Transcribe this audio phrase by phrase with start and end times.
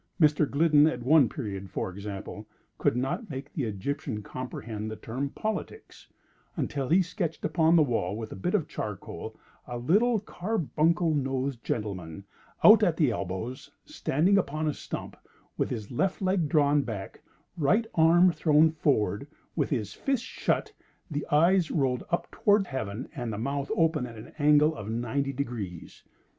[0.19, 0.49] Mr.
[0.49, 2.47] Gliddon, at one period, for example,
[2.79, 6.07] could not make the Egyptian comprehend the term "politics,"
[6.57, 9.37] until he sketched upon the wall, with a bit of charcoal
[9.67, 12.23] a little carbuncle nosed gentleman,
[12.63, 15.15] out at elbows, standing upon a stump,
[15.55, 17.21] with his left leg drawn back,
[17.55, 20.73] right arm thrown forward, with his fist shut,
[21.11, 25.31] the eyes rolled up toward Heaven, and the mouth open at an angle of ninety
[25.31, 26.03] degrees.